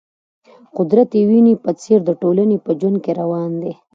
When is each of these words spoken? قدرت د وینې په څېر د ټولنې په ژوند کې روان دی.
قدرت 0.77 1.07
د 1.13 1.15
وینې 1.29 1.53
په 1.63 1.71
څېر 1.81 1.99
د 2.05 2.11
ټولنې 2.21 2.57
په 2.65 2.71
ژوند 2.79 2.97
کې 3.03 3.11
روان 3.21 3.51
دی. 3.61 3.73